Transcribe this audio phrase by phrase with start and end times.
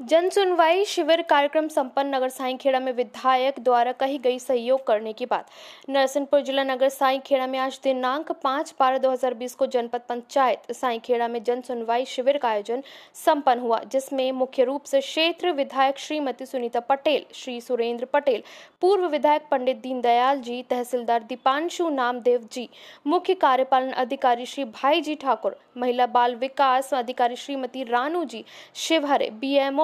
[0.00, 5.26] जन सुनवाई शिविर कार्यक्रम संपन्न नगर साईखेड़ा में विधायक द्वारा कही गई सहयोग करने की
[5.26, 5.46] बात।
[5.88, 10.72] नरसिंहपुर जिला नगर साईखेड़ा में आज दिनांक पाँच बारह दो हज़ार बीस को जनपद पंचायत
[10.72, 12.82] साईखेड़ा में जन सुनवाई शिविर का आयोजन
[13.14, 18.42] संपन्न हुआ, जिसमें मुख्य रूप से क्षेत्र विधायक श्रीमती सुनीता पटेल, श्री सुरेंद्र पटेल,
[18.82, 22.68] पूर्व विधायक पंडित दीनदयाल जी, तहसीलदार दीपांशु नामदेव जी,
[23.06, 28.44] मुख्य कार्यपालन अधिकारी श्री भाई जी ठाकुर, महिला बाल विकास अधिकारी श्रीमती रानू जी,
[28.76, 29.30] शिवहरे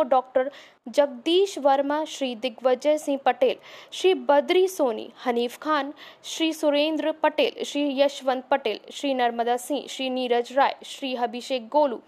[0.03, 0.51] डॉक्टर
[0.89, 3.57] जगदीश वर्मा, श्री दिग्विजय सिंह पटेल,
[3.93, 5.93] श्री बद्री सोनी, हनीफ खान,
[6.25, 12.01] श्री सुरेंद्र पटेल, श्री यशवंत पटेल, श्री नर्मदा सिंह, श्री नीरज राय, श्री अभिषेक गोलू,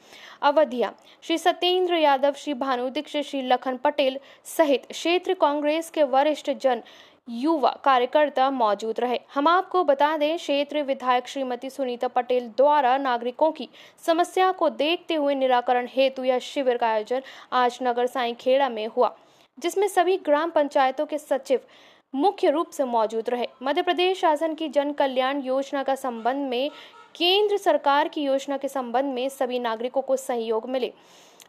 [0.42, 6.50] अवधिया, श्री सत्येंद्र यादव, श्री भानु दीक्षित, श्री लखन पटेल सहित क्षेत्र कांग्रेस के वरिष्ठ
[6.50, 6.82] जन
[7.28, 13.50] युवा कार्यकर्ता मौजूद रहे। हम आपको बता दें, क्षेत्र विधायक श्रीमती सुनीता पटेल द्वारा नागरिकों
[13.52, 13.68] की
[14.06, 18.86] समस्या को देखते हुए निराकरण हेतु यह शिविर का आयोजन आज नगर साई खेड़ा में
[18.86, 19.14] हुआ,
[19.58, 21.60] जिसमें सभी ग्राम पंचायतों के सचिव
[22.14, 26.70] मुख्य रूप से मौजूद रहे। मध्य प्रदेश शासन की जन कल्याण योजना का संबंध में
[27.14, 30.92] केंद्र सरकार की योजना के संबंध में सभी नागरिकों को सहयोग मिले।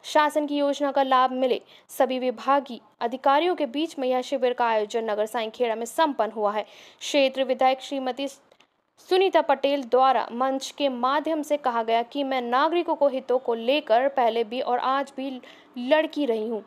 [0.06, 4.66] शासन की योजना का लाभ मिले। सभी विभागीय अधिकारियों के बीच में यह शिविर का
[4.66, 6.66] आयोजन नगर साईखेड़ा में संपन्न हुआ है।
[7.00, 12.96] क्षेत्र विधायक श्रीमती सुनीता पटेल द्वारा मंच के माध्यम से कहा गया कि मैं नागरिकों
[12.96, 15.30] को हितों को लेकर पहले भी और आज भी
[15.78, 16.64] लड़की रही हूँ।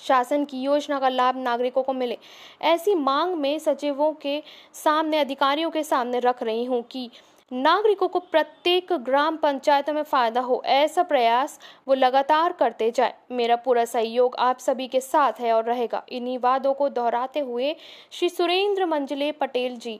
[0.00, 2.18] शासन की योजना का लाभ नागरिकों को मिले।
[2.62, 4.42] ऐसी मांग में सचिवों के
[4.74, 7.10] सामने, अधिकारियों के सामने रख रही हूँ कि
[7.52, 11.58] नागरिकों को प्रत्येक ग्राम पंचायत में फ़ायदा हो ऐसा प्रयास
[11.88, 16.38] वो लगातार करते जाए। मेरा पूरा सहयोग आप सभी के साथ है और रहेगा। इन्हीं
[16.38, 17.74] वादों को दोहराते हुए
[18.12, 19.98] श्री सुरेंद्र मंजले पटेल जी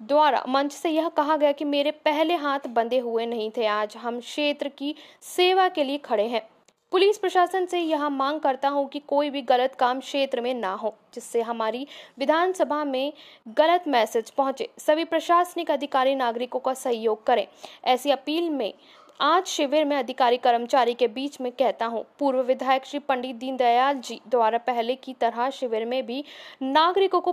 [0.00, 3.96] द्वारा मंच से यह कहा गया कि मेरे पहले हाथ बंधे हुए नहीं थे। आज
[3.96, 6.42] हम क्षेत्र की सेवा के लिए खड़े हैं।
[6.92, 10.72] पुलिस प्रशासन से यह मांग करता हूँ कि कोई भी गलत काम क्षेत्र में ना
[10.72, 11.86] हो, जिससे हमारी
[12.18, 13.12] विधानसभा में
[13.48, 17.46] गलत मैसेज पहुँचे। सभी प्रशासनिक अधिकारी नागरिकों का सहयोग करें।
[17.84, 18.72] ऐसी अपील में
[19.20, 23.98] आज शिविर में अधिकारी कर्मचारी के बीच में कहता हूँ, पूर्व विधायक श्री पंडित दीनदयाल
[23.98, 26.24] जी द्वारा पहले की तरह शिविर में भी
[26.62, 27.32] नागरिकों को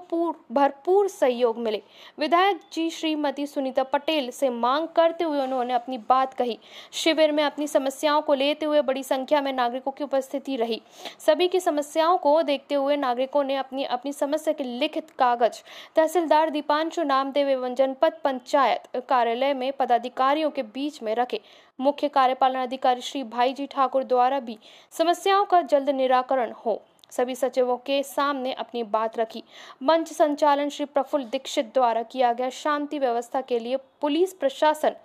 [0.52, 1.82] भरपूर सहयोग मिले।
[2.20, 6.58] विधायक जी श्रीमती सुनीता पटेल से मांग करते हुए उन्होंने अपनी बात कही।
[6.94, 10.82] शिविर में अपनी समस्याओं को लेते हुए बड़ी संख्या में नागरिकों की उपस्थिति रही।
[11.20, 15.62] सभी की समस्याओं को देखते हुए नागरिकों ने अपनी अपनी समस्या के लिखित कागज़,
[15.96, 21.42] तहसीलदार दीपांशु नामदेव एवं जनपद पंचायत कार्यालय में पदाधिकारियों के बीच में रखे।
[21.80, 24.58] मुख्य कार्यपालन अधिकारी श्री भाई जी ठाकुर द्वारा भी
[24.94, 29.44] समस्याओं का जल्द निराकरण हो। सभी सचिवों के सामने अपनी बात रखी।
[29.84, 34.96] मंच संचालन श्री प्रफुल्ल दीक्षित द्वारा किया गया शांति व्यवस्था के लिए पुलिस प्रशासन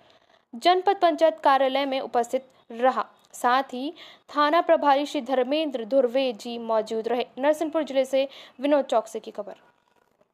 [0.53, 3.93] जनपद पंचायत कार्यालय में उपस्थित रहा। साथ ही
[4.29, 8.27] थाना प्रभारी श्री धर्मेंद्र धुर्वे जी मौजूद रहे। नरसिंहपुर ज़िले से
[8.59, 9.68] विनोद चौकसे की खबर।